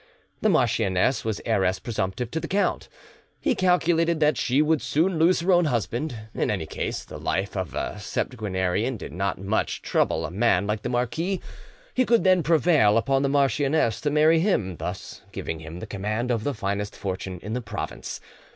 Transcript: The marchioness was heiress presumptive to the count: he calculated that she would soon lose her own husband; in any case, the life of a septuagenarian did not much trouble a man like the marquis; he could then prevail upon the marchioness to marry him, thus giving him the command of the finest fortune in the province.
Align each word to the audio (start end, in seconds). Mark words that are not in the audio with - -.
The 0.41 0.49
marchioness 0.49 1.23
was 1.23 1.41
heiress 1.45 1.77
presumptive 1.77 2.31
to 2.31 2.39
the 2.39 2.47
count: 2.47 2.89
he 3.39 3.53
calculated 3.53 4.19
that 4.19 4.35
she 4.35 4.59
would 4.59 4.81
soon 4.81 5.19
lose 5.19 5.41
her 5.41 5.51
own 5.51 5.65
husband; 5.65 6.15
in 6.33 6.49
any 6.49 6.65
case, 6.65 7.03
the 7.05 7.19
life 7.19 7.55
of 7.55 7.75
a 7.75 7.99
septuagenarian 7.99 8.97
did 8.97 9.13
not 9.13 9.37
much 9.39 9.83
trouble 9.83 10.25
a 10.25 10.31
man 10.31 10.65
like 10.65 10.81
the 10.81 10.89
marquis; 10.89 11.39
he 11.93 12.03
could 12.03 12.23
then 12.23 12.41
prevail 12.41 12.97
upon 12.97 13.21
the 13.21 13.29
marchioness 13.29 14.01
to 14.01 14.09
marry 14.09 14.39
him, 14.39 14.77
thus 14.77 15.21
giving 15.31 15.59
him 15.59 15.77
the 15.79 15.85
command 15.85 16.31
of 16.31 16.43
the 16.45 16.55
finest 16.55 16.95
fortune 16.95 17.39
in 17.43 17.53
the 17.53 17.61
province. 17.61 18.19